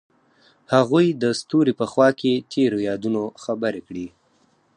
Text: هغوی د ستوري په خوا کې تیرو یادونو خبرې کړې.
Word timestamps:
هغوی 0.73 1.07
د 1.21 1.23
ستوري 1.39 1.73
په 1.79 1.85
خوا 1.91 2.09
کې 2.19 2.33
تیرو 2.51 2.79
یادونو 2.89 3.21
خبرې 3.43 3.81
کړې. 3.87 4.07